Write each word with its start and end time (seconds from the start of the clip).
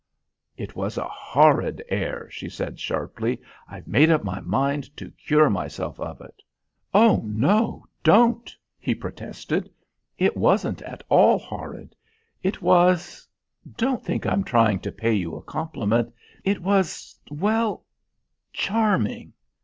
"It 0.57 0.75
was 0.75 0.97
a 0.97 1.03
horrid 1.03 1.83
air," 1.87 2.27
she 2.31 2.49
said 2.49 2.79
sharply. 2.79 3.39
"I've 3.69 3.85
made 3.85 4.09
up 4.09 4.23
my 4.23 4.39
mind 4.39 4.97
to 4.97 5.11
cure 5.11 5.47
myself 5.47 5.99
of 5.99 6.21
it." 6.21 6.41
"Oh! 6.91 7.21
no, 7.23 7.85
don't," 8.01 8.57
he 8.79 8.95
protested. 8.95 9.69
"It 10.17 10.35
wasn't 10.35 10.81
at 10.81 11.03
all 11.07 11.37
horrid. 11.37 11.95
It 12.41 12.63
was 12.63 13.27
don't 13.77 14.03
think 14.03 14.25
I'm 14.25 14.43
trying 14.43 14.79
to 14.79 14.91
pay 14.91 15.13
you 15.13 15.35
a 15.35 15.43
compliment 15.43 16.11
it 16.43 16.63
was, 16.63 17.15
well, 17.29 17.85
charming. 18.53 19.33